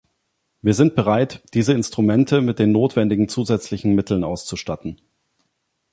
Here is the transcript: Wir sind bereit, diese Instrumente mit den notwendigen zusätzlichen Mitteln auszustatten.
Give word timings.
Wir 0.63 0.73
sind 0.73 0.95
bereit, 0.95 1.43
diese 1.53 1.73
Instrumente 1.73 2.41
mit 2.41 2.57
den 2.57 2.71
notwendigen 2.71 3.29
zusätzlichen 3.29 3.93
Mitteln 3.93 4.23
auszustatten. 4.23 4.99